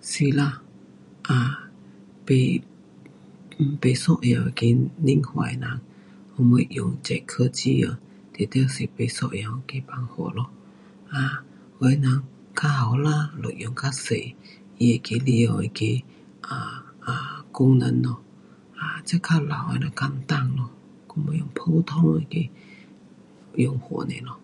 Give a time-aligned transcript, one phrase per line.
[0.00, 0.62] 是啦，
[1.28, 1.70] 啊，
[2.24, 2.28] 不，
[3.80, 4.66] 不一样那个
[5.00, 5.80] 年岁的人
[6.36, 7.98] 我们用这科技呃，
[8.32, 10.48] 定得是不一样那个办法咯，
[11.80, 12.02] 有的人
[12.54, 12.62] 较
[13.02, 14.14] 年轻就用较多它
[14.78, 16.02] 那个，里下那个
[16.48, 18.22] 啊啊功能咯，
[18.76, 20.62] 啊，这较老的就用简单的，
[21.08, 22.48] 我们用普通那个
[23.62, 24.38] 用法尔咯。